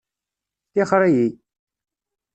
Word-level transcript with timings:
Tixxeṛ-iyi! 0.73 1.27